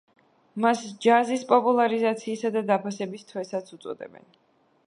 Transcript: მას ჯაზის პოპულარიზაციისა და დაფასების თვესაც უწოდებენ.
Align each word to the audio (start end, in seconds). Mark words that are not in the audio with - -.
მას 0.63 0.79
ჯაზის 1.05 1.43
პოპულარიზაციისა 1.51 2.53
და 2.57 2.65
დაფასების 2.73 3.29
თვესაც 3.33 3.71
უწოდებენ. 3.79 4.31